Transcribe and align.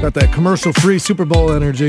Got 0.00 0.14
that 0.14 0.30
commercial 0.32 0.72
free 0.74 0.98
Super 0.98 1.24
Bowl 1.24 1.52
energy. 1.52 1.88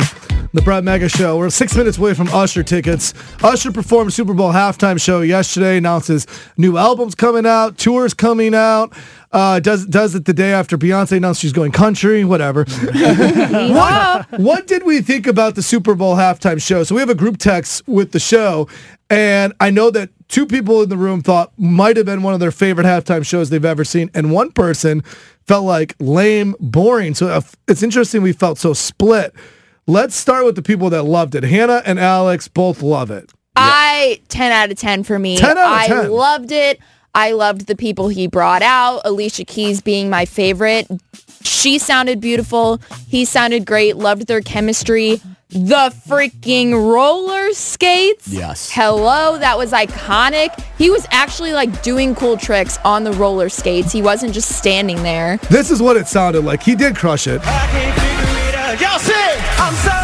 The 0.53 0.61
Brett 0.61 0.83
Mega 0.83 1.09
Show. 1.09 1.37
We're 1.37 1.49
six 1.49 1.75
minutes 1.75 1.97
away 1.97 2.13
from 2.13 2.29
Usher 2.29 2.63
tickets. 2.63 3.13
Usher 3.43 3.71
performed 3.71 4.13
Super 4.13 4.33
Bowl 4.33 4.51
halftime 4.51 4.99
show 4.99 5.21
yesterday, 5.21 5.77
announces 5.77 6.25
new 6.55 6.77
albums 6.77 7.15
coming 7.15 7.45
out, 7.45 7.77
tours 7.77 8.13
coming 8.13 8.55
out. 8.55 8.93
Uh, 9.31 9.59
does 9.59 9.85
does 9.85 10.15
it 10.15 10.23
the 10.23 10.33
day 10.33 10.53
after 10.53 10.77
Beyonce 10.77 11.17
announced 11.17 11.41
she's 11.41 11.51
going 11.51 11.73
country, 11.73 12.23
whatever. 12.23 12.63
what, 12.93 14.39
what 14.39 14.67
did 14.67 14.83
we 14.83 15.01
think 15.01 15.27
about 15.27 15.55
the 15.55 15.61
Super 15.61 15.95
Bowl 15.95 16.15
halftime 16.15 16.61
show? 16.61 16.83
So 16.83 16.95
we 16.95 17.01
have 17.01 17.09
a 17.09 17.15
group 17.15 17.37
text 17.37 17.85
with 17.87 18.13
the 18.13 18.19
show, 18.19 18.69
and 19.09 19.53
I 19.59 19.69
know 19.69 19.91
that 19.91 20.09
two 20.27 20.45
people 20.45 20.81
in 20.81 20.89
the 20.89 20.97
room 20.97 21.21
thought 21.21 21.51
might 21.57 21.97
have 21.97 22.05
been 22.05 22.23
one 22.23 22.33
of 22.33 22.39
their 22.39 22.51
favorite 22.51 22.85
halftime 22.85 23.25
shows 23.25 23.49
they've 23.49 23.63
ever 23.63 23.83
seen, 23.83 24.09
and 24.13 24.31
one 24.31 24.51
person 24.51 25.01
felt 25.45 25.65
like 25.65 25.95
lame, 25.99 26.55
boring. 26.59 27.15
So 27.15 27.27
uh, 27.27 27.41
it's 27.67 27.83
interesting 27.83 28.21
we 28.21 28.33
felt 28.33 28.57
so 28.57 28.73
split. 28.73 29.33
Let's 29.87 30.15
start 30.15 30.45
with 30.45 30.55
the 30.55 30.61
people 30.61 30.89
that 30.89 31.03
loved 31.03 31.35
it. 31.35 31.43
Hannah 31.43 31.81
and 31.85 31.99
Alex 31.99 32.47
both 32.47 32.81
love 32.81 33.09
it. 33.09 33.31
I 33.55 34.21
10 34.27 34.51
out 34.51 34.69
of 34.69 34.77
10 34.77 35.03
for 35.03 35.17
me. 35.17 35.37
10 35.37 35.57
out 35.57 35.81
of 35.81 35.87
10. 35.87 35.97
I 35.97 36.07
loved 36.07 36.51
it. 36.51 36.79
I 37.15 37.31
loved 37.31 37.65
the 37.65 37.75
people 37.75 38.09
he 38.09 38.27
brought 38.27 38.61
out. 38.61 39.01
Alicia 39.05 39.45
Keys 39.45 39.81
being 39.81 40.09
my 40.09 40.25
favorite. 40.25 40.87
She 41.41 41.79
sounded 41.79 42.21
beautiful. 42.21 42.79
He 43.07 43.25
sounded 43.25 43.65
great. 43.65 43.95
Loved 43.95 44.27
their 44.27 44.41
chemistry. 44.41 45.19
The 45.49 45.95
freaking 46.05 46.73
roller 46.73 47.53
skates. 47.53 48.27
Yes. 48.27 48.69
Hello, 48.69 49.37
that 49.37 49.57
was 49.57 49.71
iconic. 49.71 50.49
He 50.77 50.89
was 50.89 51.07
actually 51.09 51.53
like 51.53 51.81
doing 51.81 52.15
cool 52.15 52.35
tricks 52.35 52.77
on 52.83 53.05
the 53.05 53.13
roller 53.13 53.47
skates. 53.47 53.93
He 53.93 54.01
wasn't 54.01 54.33
just 54.33 54.57
standing 54.57 55.01
there. 55.03 55.37
This 55.49 55.71
is 55.71 55.81
what 55.81 55.95
it 55.95 56.07
sounded 56.07 56.43
like. 56.43 56.61
He 56.61 56.75
did 56.75 56.97
crush 56.97 57.27
it. 57.27 57.41
Y'all 58.81 58.99
say, 58.99 59.39
I'm 59.57 59.73
so. 59.73 59.95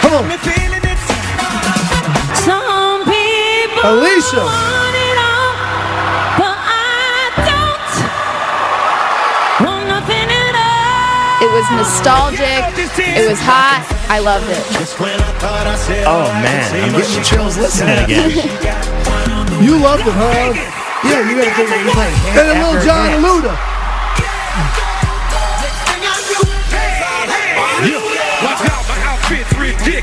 Come 0.00 0.14
on. 0.14 0.28
Me 0.28 0.36
feeling 0.36 0.82
it. 0.84 0.98
Some 2.38 3.04
people 3.04 3.90
Alicia. 3.90 4.91
Nostalgic. 11.76 12.62
It 12.98 13.28
was 13.28 13.40
hot. 13.40 13.84
I 14.08 14.18
loved 14.18 14.48
it. 14.48 14.60
Just 14.76 15.00
when 15.00 15.18
I 15.18 15.32
thought 15.40 15.66
I 15.66 15.76
said 15.76 16.04
Oh 16.06 16.28
man, 16.44 16.68
I'm 16.76 16.92
getting 16.92 17.08
she 17.08 17.22
chills 17.24 17.56
listening 17.56 17.98
again. 18.04 18.28
You 19.62 19.78
loved 19.78 20.02
it, 20.02 20.10
huh? 20.10 20.50
yeah, 21.06 21.22
you 21.22 21.38
gotta 21.38 21.54
think 21.54 21.68
that 21.70 21.78
you 21.86 21.92
played 21.94 22.10
And 22.34 22.50
then 22.50 22.58
Lil 22.66 22.82
Jon 22.82 23.14
and 23.14 23.22
Luda. 23.22 23.54
Watch 28.42 28.66
out, 28.66 28.88
my. 28.88 29.02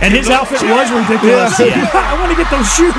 And 0.01 0.13
his 0.13 0.30
outfit 0.30 0.62
was 0.63 0.91
ridiculous. 0.91 1.59
Yeah. 1.59 1.90
I 1.94 2.16
want 2.19 2.31
to 2.31 2.38
get 2.38 2.50
those 2.50 2.72
shoes. 2.74 2.96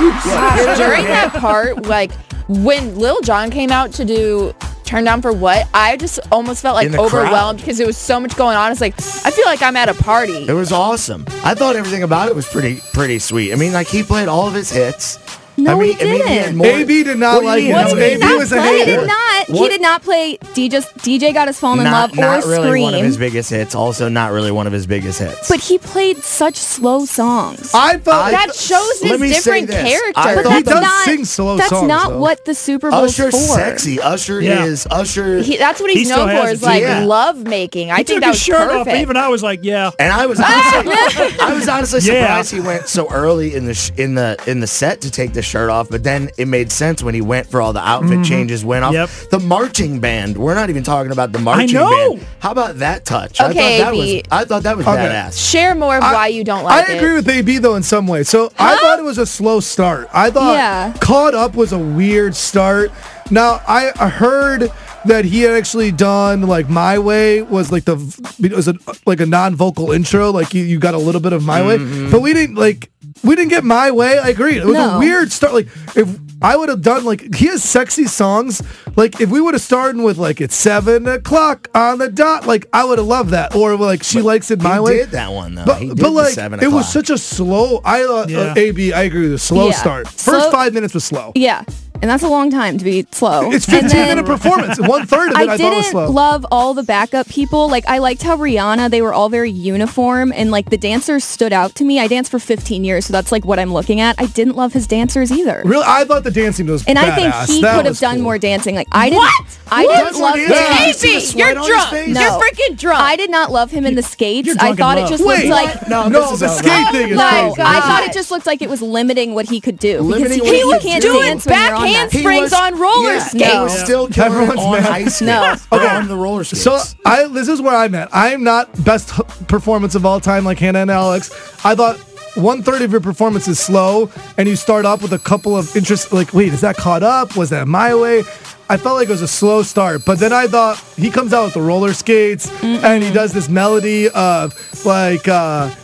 During 0.77 1.05
that 1.07 1.33
part, 1.33 1.87
like 1.87 2.13
when 2.49 2.99
Lil 2.99 3.21
Jon 3.23 3.51
came 3.51 3.71
out 3.71 3.93
to 3.95 4.05
do 4.05 4.55
Turn 4.91 5.05
Down 5.05 5.23
for 5.23 5.33
What, 5.33 5.69
I 5.73 5.97
just 5.97 6.19
almost 6.33 6.62
felt 6.62 6.75
like 6.75 6.87
In 6.87 6.91
the 6.91 6.99
crowd. 6.99 7.06
overwhelmed 7.06 7.61
because 7.61 7.78
there 7.78 7.87
was 7.87 7.97
so 7.97 8.19
much 8.19 8.34
going 8.37 8.56
on. 8.56 8.73
It's 8.73 8.81
like 8.81 8.95
I 9.25 9.31
feel 9.31 9.45
like 9.47 9.62
I'm 9.62 9.77
at 9.77 9.89
a 9.89 9.95
party. 9.95 10.49
It 10.49 10.53
was 10.53 10.73
awesome. 10.73 11.25
I 11.45 11.55
thought 11.55 11.77
everything 11.77 12.03
about 12.03 12.28
it 12.28 12.34
was 12.34 12.49
pretty 12.49 12.81
pretty 12.93 13.21
sweet. 13.21 13.53
I 13.53 13.55
mean, 13.55 13.73
like 13.73 13.87
he 13.87 14.03
played 14.03 14.27
all 14.27 14.49
of 14.49 14.55
his 14.55 14.69
hits. 14.69 15.21
No, 15.56 15.77
I 15.77 15.78
mean, 15.78 15.97
he 15.97 16.01
I 16.01 16.05
mean, 16.11 16.19
didn't. 16.19 16.27
had 16.28 16.55
more- 16.56 16.67
AB 16.67 17.03
did 17.05 17.19
not 17.19 17.45
What 17.45 17.55
do 17.56 17.62
you 17.62 17.73
like 17.73 17.87
it. 17.87 17.91
What 17.91 17.95
do 17.95 18.01
you 18.01 18.06
AB 18.17 18.27
mean? 18.27 18.39
was 18.39 18.51
a 18.53 18.62
He 18.62 18.69
hater. 18.81 19.01
did 19.03 19.06
not. 19.06 19.40
He 19.59 19.69
did 19.69 19.81
not 19.83 20.03
play 20.03 20.37
DJ. 20.55 20.81
DJ 21.00 21.33
got 21.34 21.49
his 21.49 21.59
fallen 21.59 21.78
in 21.81 21.84
not, 21.84 22.11
love 22.11 22.19
or 22.19 22.21
not 22.21 22.44
really 22.44 22.69
scream. 22.69 22.83
one 22.84 22.94
of 22.94 23.03
his 23.03 23.16
biggest 23.19 23.50
hits. 23.50 23.75
Also, 23.75 24.09
not 24.09 24.33
really 24.33 24.50
one 24.50 24.66
of 24.66 24.72
his 24.72 24.87
biggest 24.87 25.19
hits. 25.21 25.49
but 25.49 25.61
he 25.61 25.78
played 25.78 26.19
such 26.19 26.56
slow 26.56 27.05
songs. 27.05 27.71
I 27.75 27.99
felt 27.99 28.31
that 28.31 28.55
shows 28.55 29.03
Let 29.03 29.12
his 29.12 29.21
me 29.21 29.28
say 29.28 29.34
different 29.34 29.66
this. 29.69 29.83
character. 29.93 30.21
I 30.21 30.34
but 30.37 30.44
thought 30.44 30.56
he 30.56 30.62
does 30.62 30.81
not. 30.83 31.05
sing 31.05 31.25
slow 31.25 31.56
that's 31.56 31.71
songs, 31.71 31.89
not 31.89 32.10
though. 32.10 32.19
what 32.19 32.44
the 32.44 32.55
Super 32.55 32.91
Bowl's 32.91 33.19
Usher's 33.19 33.34
for. 33.49 33.55
sexy. 33.55 34.00
Usher 34.00 34.41
Yeah. 34.41 34.65
is 34.65 34.87
Usher. 34.91 35.41
He, 35.43 35.56
that's 35.56 35.81
what 35.81 35.91
he's 35.91 36.06
still 36.09 36.27
known 36.27 36.37
for 36.37 36.43
has 36.47 36.53
is 36.59 36.62
like 36.62 36.83
yeah. 36.83 37.05
love 37.05 37.39
making. 37.39 37.91
I 37.91 37.99
He 37.99 38.05
think 38.05 38.16
took 38.16 38.21
that 38.22 38.27
his 38.28 38.37
was 38.37 38.43
shirt 38.43 38.71
perfect. 38.71 38.89
off. 38.89 38.94
Even 39.03 39.16
I 39.16 39.28
was 39.28 39.43
like, 39.43 39.60
yeah. 39.62 39.91
and 39.99 40.12
I 40.12 40.27
was 40.27 40.39
honestly, 40.41 40.93
I 41.41 41.53
was 41.55 41.69
honestly 41.69 42.00
Yeah. 42.00 42.43
surprised 42.43 42.53
he 42.53 42.60
went 42.60 42.89
so 42.89 43.10
early 43.10 43.55
in 43.55 43.66
the 43.66 43.75
sh- 43.75 43.91
in 43.97 44.15
the 44.15 44.39
in 44.47 44.60
the 44.60 44.66
set 44.66 45.00
to 45.03 45.10
take 45.10 45.33
the 45.33 45.43
shirt 45.43 45.71
off. 45.71 45.89
But 45.89 46.05
then 46.05 46.31
it 46.39 46.47
made 46.49 46.71
sense 46.72 47.03
when 47.03 47.15
he 47.15 47.21
went 47.21 47.47
for 47.47 47.60
all 47.60 47.72
the 47.72 47.81
outfit 47.87 48.10
mm-hmm. 48.10 48.22
changes. 48.22 48.65
Went 48.65 48.84
off 48.84 48.93
Yep. 48.93 49.10
the 49.31 49.40
marching 49.41 50.01
band. 50.01 50.37
We're 50.37 50.55
not 50.55 50.71
even 50.71 50.83
talking 50.83 51.12
about 51.12 51.33
the 51.33 51.39
marching 51.39 51.75
know. 51.75 52.15
band. 52.17 52.27
How 52.41 52.53
about 52.53 52.78
that 52.78 53.05
touch? 53.05 53.41
Okay, 53.41 53.49
I 53.51 53.78
thought 53.78 53.93
that 53.93 53.97
was 53.97 54.23
I 54.31 54.45
thought 54.45 54.62
that 54.65 54.77
was 54.77 54.87
Okay. 54.87 54.97
badass. 54.97 55.51
Share 55.51 55.75
more 55.75 55.97
of 55.97 56.03
I- 56.03 56.12
why 56.12 56.27
you 56.28 56.45
don't 56.45 56.65
like 56.65 56.89
I 56.89 56.93
it. 56.93 56.97
agree 56.99 57.15
with 57.15 57.28
AB 57.28 57.59
though 57.59 57.75
in 57.77 57.83
some 57.83 58.06
way. 58.06 58.23
So 58.23 58.53
I 58.59 58.77
thought 58.77 58.99
it 58.99 59.05
was 59.05 59.19
a 59.19 59.27
slow 59.27 59.61
start. 59.61 60.09
I 60.12 60.31
thought 60.31 60.55
Yeah. 60.55 60.93
Caught 61.01 61.34
Up 61.34 61.55
was 61.55 61.73
a 61.73 61.78
weird 61.78 62.37
start. 62.37 62.93
Now 63.31 63.61
I 63.67 63.93
I 63.99 64.09
heard 64.09 64.71
that 65.06 65.25
he 65.25 65.41
had 65.43 65.53
actually 65.57 65.91
done 65.93 66.43
like 66.43 66.69
My 66.69 66.99
Way 66.99 67.43
was 67.43 67.72
like 67.72 67.84
the 67.84 67.97
it 68.43 68.53
was 68.53 68.69
a, 68.69 68.75
like 69.07 69.21
a 69.21 69.27
non-vocal 69.27 69.93
intro. 69.93 70.31
Like 70.31 70.53
you, 70.53 70.62
you 70.62 70.78
got 70.78 70.95
a 70.95 70.99
little 70.99 71.21
bit 71.22 71.33
of 71.33 71.43
My 71.43 71.67
Way, 71.67 71.78
mm-hmm. 71.78 72.11
but 72.11 72.21
we 72.21 72.34
didn't 72.34 72.57
like 72.57 72.91
we 73.25 73.34
didn't 73.37 73.51
get 73.51 73.65
My 73.65 73.91
Way. 73.91 74.19
I 74.19 74.28
agree. 74.28 74.57
It 74.59 74.67
was 74.67 74.77
a 74.77 74.99
weird 74.99 75.33
start. 75.33 75.55
Like 75.55 75.69
if 75.97 76.09
I 76.43 76.56
would 76.56 76.69
have 76.69 76.83
done 76.83 77.05
like 77.05 77.34
he 77.34 77.47
has 77.47 77.62
sexy 77.62 78.06
songs. 78.06 78.62
Like 78.97 79.21
if 79.21 79.31
we 79.31 79.41
would 79.41 79.55
have 79.55 79.62
started 79.62 80.01
with 80.03 80.17
like 80.19 80.41
it's 80.41 80.55
seven 80.55 81.06
o'clock 81.06 81.69
on 81.75 81.99
the 81.99 82.09
dot, 82.11 82.47
like 82.47 82.67
I 82.73 82.84
would 82.84 82.99
have 82.99 83.06
loved 83.06 83.31
that. 83.31 83.55
Or 83.55 83.77
like 83.77 84.03
she 84.03 84.23
likes 84.23 84.51
it 84.51 84.61
He 84.62 84.67
my 84.69 84.81
way. 84.81 84.99
did 84.99 85.11
that 85.11 85.33
one 85.33 85.55
though. 85.55 85.65
But, 85.67 85.81
he 85.83 85.89
did 85.89 85.97
but 85.99 86.03
the 86.05 86.11
like 86.11 86.33
seven 86.34 86.61
it 86.62 86.69
was 86.73 86.91
such 86.91 87.11
a 87.11 87.19
slow. 87.19 87.81
I 87.84 88.03
uh, 88.05 88.27
Yeah. 88.28 88.39
uh, 88.39 88.55
AB. 88.56 88.93
I 88.93 89.03
agree 89.03 89.23
with 89.23 89.31
you. 89.33 89.39
Slow 89.39 89.67
Yeah. 89.67 89.73
start. 89.73 90.06
First 90.09 90.25
Slow- 90.25 90.51
five 90.51 90.73
minutes 90.75 90.95
was 90.95 91.05
slow. 91.05 91.33
Yeah, 91.34 91.65
and 92.03 92.11
that's 92.11 92.22
a 92.22 92.28
long 92.28 92.50
time 92.50 92.78
to 92.78 92.84
be 92.84 93.06
slow. 93.12 93.50
It's 93.53 93.66
And 93.69 93.83
15 93.83 93.88
then- 93.91 94.09
minute 94.09 94.27
performance. 94.27 94.81
One 94.81 95.06
third 95.06 95.33
of 95.33 95.41
it 95.41 95.49
I, 95.49 95.55
I 95.55 95.56
thought 95.56 95.75
was 95.77 95.87
didn't 95.87 96.11
love 96.12 96.47
all 96.50 96.75
the 96.75 96.83
backup 96.83 97.28
people. 97.28 97.69
Like 97.69 97.87
I 97.88 97.98
liked 97.98 98.22
how 98.22 98.36
Rihanna, 98.36 98.91
they 98.91 99.03
were 99.03 99.13
all 99.13 99.28
very 99.28 99.51
uniform 99.51 100.33
and 100.34 100.51
like 100.51 100.71
the 100.71 100.77
dancers 100.78 101.25
stood 101.25 101.53
out 101.53 101.75
to 101.77 101.84
me. 101.84 101.98
I 102.01 102.07
danced 102.09 102.30
for 102.30 102.39
15 102.39 102.84
years, 102.84 103.07
so 103.07 103.13
that's 103.13 103.30
like 103.33 103.45
what 103.45 103.59
I'm 103.59 103.72
looking 103.72 104.01
at. 104.01 104.16
I 104.19 104.27
didn't 104.27 104.57
love 104.57 104.72
his 104.72 104.86
dancers 104.86 105.30
either. 105.33 105.63
really, 105.65 105.84
I 105.86 106.04
thought 106.04 106.25
the 106.25 106.30
dancing 106.30 106.66
was. 106.66 106.84
And 106.86 106.98
I 106.98 107.15
think 107.15 107.33
badass. 107.33 107.47
he 107.48 107.60
That 107.63 107.77
could 107.77 107.84
have 107.86 107.92
was 107.92 108.01
done 108.01 108.16
cool. 108.16 108.25
more 108.25 108.39
dancing. 108.39 108.75
Like 108.75 108.89
I 108.92 109.10
didn't. 109.10 109.19
What? 109.19 109.59
I 109.72 109.84
What? 109.84 110.04
didn't 110.04 110.21
love 110.21 110.34
Did 110.34 110.51
him. 110.51 110.86
you 110.89 110.92
see 110.92 111.09
the 111.09 111.16
AB, 111.16 111.21
sweat 111.27 111.39
you're 111.39 111.48
on 111.51 111.57
his 111.59 111.66
drunk. 111.69 111.91
face? 111.91 112.15
No. 112.15 112.21
You're 112.21 112.41
freaking 112.41 112.78
drunk. 112.78 113.01
I 113.01 113.16
did 113.16 113.30
not 113.30 113.53
love 113.53 113.71
him 113.71 113.86
in 113.86 113.95
the 113.95 114.03
skates. 114.03 114.47
you're 114.47 114.57
I 114.59 114.59
drunk 114.59 114.71
in 114.72 114.77
thought 114.78 114.98
it 114.98 115.01
love. 115.03 115.10
just 115.10 115.25
Wait, 115.25 115.48
looked 115.48 115.51
like. 115.51 115.89
No, 115.89 116.09
no, 116.09 116.21
this 116.22 116.33
is 116.33 116.41
the 116.41 116.48
all- 116.48 116.54
skate 116.59 116.89
thing 116.92 117.09
is 117.10 117.16
No, 117.19 117.53
crazy. 117.54 117.63
I 117.63 117.80
thought 117.80 118.03
it 118.04 118.13
just 118.13 118.30
looked 118.30 118.47
like 118.47 118.63
it 118.63 118.69
was 118.71 118.83
limiting 118.83 119.34
what 119.34 119.48
he 119.48 119.60
could 119.60 119.78
do. 119.78 120.01
Limiting 120.01 120.39
because 120.39 120.41
what 120.41 120.47
he, 120.48 120.54
he 120.54 120.59
you 120.60 120.72
could 120.72 120.83
can't 120.83 121.03
do. 121.03 121.13
dance 121.21 121.47
when 121.47 121.59
you're 121.66 121.75
on 121.77 121.89
backhand 121.92 122.10
that. 122.10 122.16
He 122.16 122.21
springs 122.21 122.53
on 122.53 122.78
roller 122.81 123.13
yeah, 123.15 123.19
skates. 123.25 123.53
He 123.53 123.59
was 123.59 123.78
still 123.81 124.09
killing 124.09 124.33
it 124.33 124.34
Everyone's 124.37 124.60
on 124.60 124.72
mad. 124.72 124.87
ice 124.87 125.04
skates. 125.16 125.21
No. 125.22 125.57
Okay. 125.72 125.87
on 125.89 126.09
the 126.09 126.16
roller 126.16 126.45
skates. 126.45 126.63
So 126.63 126.81
I 127.04 127.27
this 127.28 127.48
is 127.48 127.60
where 127.60 127.77
I'm 127.77 127.95
at. 127.95 128.15
I 128.15 128.31
am 128.31 128.45
not 128.45 128.72
best 128.84 129.13
h- 129.19 129.27
performance 129.48 129.95
of 129.95 130.04
all 130.07 130.21
time 130.21 130.45
like 130.45 130.59
Hannah 130.59 130.81
and 130.81 130.91
Alex. 130.91 131.31
I 131.65 131.75
thought 131.75 131.97
one 132.37 132.63
third 132.63 132.81
of 132.83 132.92
your 132.92 133.01
performance 133.01 133.48
is 133.48 133.59
slow, 133.59 134.09
and 134.39 134.48
you 134.48 134.54
start 134.57 134.84
off 134.84 135.03
with 135.03 135.13
a 135.13 135.19
couple 135.19 135.57
of 135.57 135.75
interest. 135.77 136.13
Like, 136.13 136.33
wait, 136.33 136.53
is 136.53 136.60
that 136.60 136.77
caught 136.77 137.03
up? 137.03 137.37
Was 137.37 137.51
that 137.51 137.66
my 137.66 137.95
way? 137.95 138.21
I 138.69 138.77
felt 138.77 138.95
like 138.95 139.09
it 139.09 139.10
was 139.10 139.21
a 139.22 139.27
slow 139.27 139.63
start, 139.63 140.04
but 140.04 140.21
then 140.21 140.33
I 140.33 140.47
thought 140.47 140.78
he 140.97 141.10
comes 141.10 141.33
out 141.33 141.45
with 141.47 141.54
the 141.54 141.60
roller 141.60 141.92
skates 141.92 142.48
and 142.63 143.03
he 143.03 143.13
does 143.13 143.33
this 143.33 143.48
melody 143.48 144.09
of 144.10 144.54
like 144.87 145.27
uh 145.27 145.75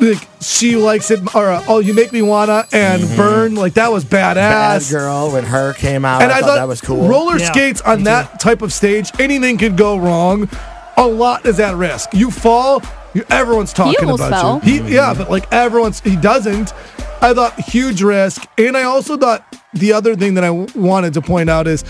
like 0.00 0.26
she 0.40 0.76
likes 0.76 1.10
it 1.10 1.20
or 1.34 1.50
uh, 1.50 1.64
oh 1.68 1.78
you 1.80 1.92
make 1.94 2.12
me 2.12 2.22
wanna 2.22 2.64
and 2.72 3.02
burn 3.16 3.54
like 3.54 3.74
that 3.74 3.90
was 3.90 4.04
badass 4.04 4.34
Bad 4.34 4.80
badass. 4.82 4.90
girl 4.92 5.32
when 5.32 5.44
her 5.44 5.72
came 5.74 6.04
out. 6.04 6.22
And 6.22 6.30
I, 6.32 6.38
I, 6.38 6.40
thought, 6.40 6.54
that 6.56 6.68
was 6.68 6.80
cool. 6.80 7.08
Roller 7.08 7.38
Yeah, 7.38 7.50
skates 7.50 7.80
on 7.82 8.04
that 8.04 8.38
type 8.40 8.62
of 8.62 8.72
stage, 8.72 9.10
anything 9.18 9.58
could 9.58 9.76
go 9.76 9.96
wrong. 9.98 10.48
A 10.96 11.06
lot 11.06 11.46
is 11.46 11.60
at 11.60 11.76
risk. 11.76 12.10
You 12.12 12.30
fall, 12.30 12.82
you, 13.14 13.24
everyone's 13.30 13.72
talking 13.72 13.96
almost 14.04 14.22
about 14.24 14.62
fell. 14.62 14.70
you. 14.72 14.82
He, 14.84 14.94
yeah, 14.94 15.14
but 15.14 15.30
like 15.30 15.52
everyone's, 15.52 16.00
he 16.00 16.16
doesn't. 16.16 16.72
I 17.20 17.34
thought 17.34 17.58
huge 17.60 18.02
risk, 18.02 18.42
and 18.58 18.76
I 18.76 18.82
also 18.84 19.16
thought 19.16 19.44
the 19.74 19.92
other 19.92 20.14
thing 20.16 20.34
that 20.34 20.44
I 20.44 20.48
w- 20.48 20.66
wanted 20.74 21.14
to 21.14 21.20
point 21.20 21.50
out 21.50 21.66
is 21.66 21.84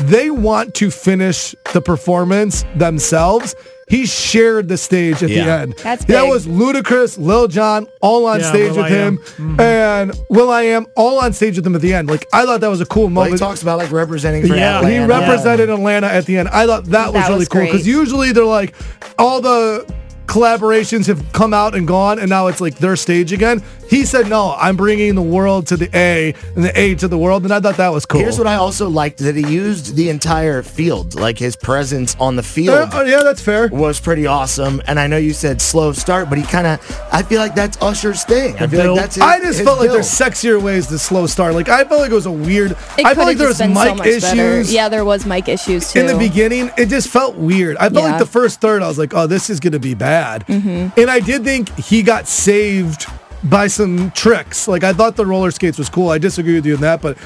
they 0.00 0.30
want 0.30 0.74
to 0.74 0.90
finish 0.90 1.54
the 1.72 1.80
performance 1.80 2.64
themselves. 2.76 3.54
He 3.88 4.04
shared 4.06 4.68
the 4.68 4.76
stage 4.76 5.22
at 5.22 5.28
the 5.30 5.40
end. 5.40 5.74
That's 5.82 6.04
That 6.06 6.26
was 6.26 6.46
Ludacris, 6.46 7.18
Lil 7.18 7.48
Jon, 7.48 7.86
all 8.00 8.26
on 8.26 8.40
Yeah, 8.40 8.48
stage 8.50 8.70
Will 8.72 8.76
with 8.82 8.86
I 8.86 8.88
him, 8.90 9.18
Am. 9.38 9.60
and 9.60 10.12
Will 10.28 10.50
I 10.50 10.62
Am, 10.64 10.86
all 10.94 11.18
on 11.20 11.32
stage 11.32 11.56
with 11.56 11.66
him 11.66 11.74
at 11.74 11.80
the 11.80 11.94
end. 11.94 12.08
Like 12.10 12.26
I 12.32 12.44
thought 12.44 12.60
that 12.60 12.68
was 12.68 12.80
a 12.80 12.86
cool 12.86 13.04
Well, 13.04 13.10
moment. 13.10 13.32
he 13.34 13.38
talks 13.38 13.62
about 13.62 13.78
like 13.78 13.90
representing 13.90 14.46
for 14.46 14.54
Yeah. 14.54 14.78
Atlanta. 14.78 15.00
He 15.00 15.04
represented 15.06 15.70
Atlanta 15.70 16.06
at 16.06 16.26
the 16.26 16.36
end. 16.36 16.48
I 16.50 16.66
thought 16.66 16.84
that 16.86 17.12
was 17.12 17.22
really 17.28 17.38
was 17.40 17.48
cool 17.48 17.64
because 17.64 17.86
usually 17.86 18.32
they're 18.32 18.44
like 18.44 18.74
all 19.18 19.40
the 19.40 19.86
collaborations 20.28 21.06
have 21.06 21.32
come 21.32 21.52
out 21.52 21.74
and 21.74 21.88
gone, 21.88 22.18
and 22.18 22.28
now 22.28 22.46
it's 22.46 22.60
like 22.60 22.76
their 22.76 22.94
stage 22.96 23.32
again. 23.32 23.62
He 23.88 24.04
said, 24.04 24.28
"No, 24.28 24.54
I'm 24.58 24.76
bringing 24.76 25.14
the 25.14 25.22
world 25.22 25.66
to 25.68 25.76
the 25.78 25.88
A 25.96 26.34
and 26.54 26.62
the 26.62 26.78
A 26.78 26.94
to 26.96 27.08
the 27.08 27.16
world," 27.16 27.44
and 27.44 27.52
I 27.52 27.58
thought 27.60 27.78
that 27.78 27.88
was 27.88 28.04
cool. 28.04 28.20
Here's 28.20 28.36
what 28.36 28.46
I 28.46 28.56
also 28.56 28.88
liked 28.90 29.18
that 29.18 29.34
he 29.34 29.48
used 29.48 29.96
the 29.96 30.10
entire 30.10 30.62
field, 30.62 31.14
like 31.14 31.38
his 31.38 31.56
presence 31.56 32.14
on 32.20 32.36
the 32.36 32.42
field. 32.42 32.92
uh, 32.92 33.04
yeah, 33.04 33.22
that's 33.22 33.40
fair. 33.40 33.68
was 33.68 33.98
pretty 33.98 34.26
awesome, 34.26 34.82
and 34.86 35.00
I 35.00 35.06
know 35.06 35.16
you 35.16 35.32
said 35.32 35.62
slow 35.62 35.92
start, 35.92 36.28
but 36.28 36.36
he 36.36 36.44
kind 36.44 36.66
of, 36.66 37.08
I 37.10 37.22
feel 37.22 37.40
like 37.40 37.54
that's 37.54 37.78
Usher's 37.80 38.24
thing. 38.24 38.56
I 38.56 38.66
feel 38.66 38.82
build. 38.82 38.96
like 38.98 39.04
that's 39.06 39.14
his, 39.14 39.24
I 39.24 39.38
just 39.38 39.58
his 39.58 39.66
felt 39.66 39.78
like 39.78 39.86
build. 39.86 39.96
there's 39.96 40.10
sexier 40.10 40.62
ways 40.62 40.88
to 40.88 40.98
slow 40.98 41.26
start. 41.26 41.54
Like 41.54 41.70
I 41.70 41.84
felt 41.84 42.02
like 42.02 42.10
it 42.10 42.14
was 42.14 42.26
a 42.26 42.30
weird. 42.30 42.72
It 42.72 43.06
I 43.06 43.14
felt 43.14 43.26
like 43.26 43.38
there 43.38 43.48
was 43.48 43.58
just 43.58 43.74
been 43.74 43.74
so 43.74 43.94
mic 43.94 44.06
issues. 44.06 44.22
better. 44.22 44.60
Yeah, 44.62 44.90
there 44.90 45.06
was 45.06 45.24
mic 45.24 45.48
issues 45.48 45.90
too. 45.90 46.00
in 46.00 46.06
the 46.06 46.18
beginning, 46.18 46.70
it 46.76 46.90
just 46.90 47.08
felt 47.08 47.36
weird. 47.36 47.78
I 47.78 47.88
felt 47.88 48.04
like 48.04 48.18
the 48.18 48.26
first 48.26 48.60
third, 48.60 48.82
I 48.82 48.88
was 48.88 48.98
like, 48.98 49.14
oh, 49.14 49.26
this 49.26 49.48
is 49.48 49.60
going 49.60 49.72
to 49.72 49.78
be 49.78 49.94
bad. 49.94 50.17
Mm-hmm. 50.46 50.98
And 51.00 51.10
I 51.10 51.20
did 51.20 51.44
think 51.44 51.74
he 51.76 52.02
got 52.02 52.26
saved 52.28 53.06
by 53.44 53.66
some 53.68 54.10
tricks. 54.12 54.66
Like, 54.68 54.84
I 54.84 54.92
thought 54.92 55.16
the 55.16 55.26
roller 55.26 55.50
skates 55.50 55.78
was 55.78 55.88
cool. 55.88 56.10
I 56.10 56.18
disagree 56.18 56.54
with 56.54 56.66
you 56.66 56.74
on 56.74 56.80
that, 56.82 57.00
but 57.02 57.16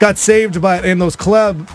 got 0.00 0.18
saved 0.18 0.60
by 0.60 0.78
it. 0.78 0.84
And 0.84 1.00
those 1.00 1.16
collab 1.16 1.68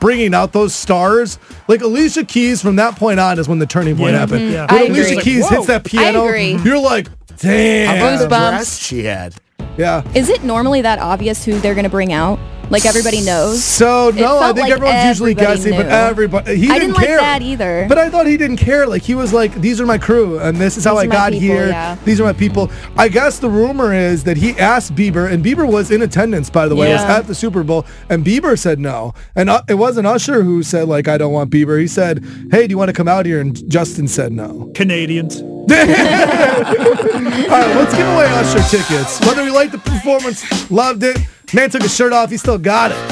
bringing 0.00 0.34
out 0.34 0.52
those 0.52 0.74
stars. 0.74 1.38
Like, 1.68 1.80
Alicia 1.82 2.24
Keys 2.24 2.60
from 2.60 2.76
that 2.76 2.96
point 2.96 3.20
on 3.20 3.38
is 3.38 3.48
when 3.48 3.58
the 3.60 3.66
turning 3.66 3.96
point 3.96 4.12
Yeah. 4.12 4.18
happened. 4.18 4.50
Yeah. 4.52 4.66
When 4.72 4.82
I 4.82 4.86
Alicia 4.86 5.10
agree. 5.12 5.22
Keys 5.22 5.44
Whoa. 5.44 5.56
hits 5.56 5.66
that 5.68 5.84
piano, 5.84 6.26
you're 6.62 6.78
like, 6.80 7.08
How 7.40 7.96
about 7.96 8.18
the 8.18 8.26
dress 8.28 8.78
she 8.78 9.04
had? 9.04 9.34
Yeah. 9.76 10.02
Is 10.14 10.28
it 10.28 10.42
normally 10.44 10.82
that 10.82 10.98
obvious 10.98 11.44
who 11.44 11.58
they're 11.60 11.74
gonna 11.74 11.88
bring 11.88 12.12
out? 12.12 12.38
Like 12.68 12.84
everybody 12.84 13.20
knows. 13.20 13.62
So 13.62 14.10
no, 14.10 14.38
I 14.40 14.46
think 14.52 14.64
like 14.64 14.72
everyone's 14.72 15.04
usually 15.04 15.32
everybody 15.32 15.56
guessing, 15.56 15.76
but 15.76 15.86
everybody 15.86 16.56
he 16.56 16.64
I 16.68 16.80
didn't 16.80 16.80
didn't 16.80 16.94
like 16.96 17.06
care. 17.06 17.18
that 17.18 17.40
either. 17.40 17.86
But 17.88 17.98
I 17.98 18.10
thought 18.10 18.26
he 18.26 18.36
didn't 18.36 18.56
care. 18.56 18.88
Like 18.88 19.02
he 19.02 19.14
was 19.14 19.32
like, 19.32 19.54
"These 19.60 19.80
are 19.80 19.86
my 19.86 19.98
crew, 19.98 20.40
and 20.40 20.56
this 20.56 20.76
is 20.76 20.84
how 20.84 20.94
These 20.94 21.04
I 21.04 21.06
got 21.06 21.32
people, 21.32 21.46
here. 21.46 21.68
yeah. 21.68 21.96
These 22.04 22.20
are 22.20 22.24
my 22.24 22.32
people." 22.32 22.68
I 22.96 23.06
guess 23.06 23.38
the 23.38 23.48
rumor 23.48 23.94
is 23.94 24.24
that 24.24 24.36
he 24.36 24.50
asked 24.58 24.96
Bieber, 24.96 25.30
and 25.30 25.44
Bieber 25.44 25.70
was 25.70 25.92
in 25.92 26.02
attendance, 26.02 26.50
by 26.50 26.66
the 26.66 26.74
way, 26.74 26.92
was 26.92 27.02
at 27.02 27.28
the 27.28 27.36
Super 27.36 27.62
Bowl, 27.62 27.86
and 28.08 28.24
Bieber 28.26 28.58
said 28.58 28.80
no. 28.80 29.14
And 29.36 29.48
uh, 29.48 29.62
it 29.68 29.74
wasn't 29.74 30.08
Usher 30.08 30.42
who 30.42 30.64
said 30.64 30.88
like, 30.88 31.06
"I 31.06 31.18
don't 31.18 31.32
want 31.32 31.52
Bieber." 31.52 31.80
He 31.80 31.86
said, 31.86 32.24
"Hey, 32.50 32.66
do 32.66 32.72
you 32.72 32.78
want 32.78 32.88
to 32.88 32.94
come 32.94 33.06
out 33.06 33.26
here?" 33.26 33.40
And 33.40 33.54
Justin 33.70 34.08
said 34.08 34.32
no. 34.32 34.72
Canadians. 34.74 35.40
All 35.68 35.74
right, 35.74 37.66
let's 37.76 37.94
give 37.96 38.06
away 38.06 38.26
Usher 38.26 38.62
tickets. 38.70 39.20
Whether 39.20 39.42
we 39.42 39.50
liked 39.50 39.72
the 39.72 39.78
performance, 39.78 40.70
loved 40.70 41.02
it, 41.02 41.18
man 41.52 41.70
took 41.70 41.82
his 41.82 41.94
shirt 41.94 42.12
off, 42.12 42.30
he 42.30 42.36
still 42.36 42.58
got 42.58 42.92
it. 42.92 43.08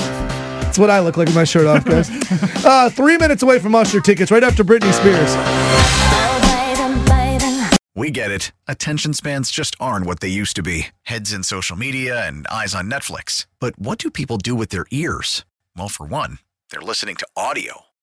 That's 0.62 0.78
what 0.78 0.88
I 0.88 1.00
look 1.00 1.16
like 1.16 1.26
with 1.26 1.34
my 1.34 1.44
shirt 1.44 1.66
off, 1.66 1.84
guys. 1.84 2.08
uh, 2.64 2.90
three 2.90 3.18
minutes 3.18 3.42
away 3.42 3.58
from 3.58 3.74
Usher 3.74 4.00
tickets, 4.00 4.30
right 4.30 4.44
after 4.44 4.62
Britney 4.62 4.92
Spears. 4.92 5.34
We 7.96 8.10
get 8.10 8.30
it. 8.30 8.52
Attention 8.66 9.14
spans 9.14 9.50
just 9.50 9.76
aren't 9.78 10.06
what 10.06 10.20
they 10.20 10.28
used 10.28 10.56
to 10.56 10.62
be 10.62 10.88
heads 11.02 11.32
in 11.32 11.42
social 11.42 11.76
media 11.76 12.26
and 12.26 12.46
eyes 12.48 12.74
on 12.74 12.90
Netflix. 12.90 13.46
But 13.60 13.78
what 13.78 13.98
do 13.98 14.10
people 14.10 14.36
do 14.36 14.54
with 14.54 14.70
their 14.70 14.86
ears? 14.90 15.44
Well, 15.76 15.88
for 15.88 16.06
one, 16.06 16.38
they're 16.70 16.80
listening 16.80 17.16
to 17.16 17.26
audio. 17.36 17.82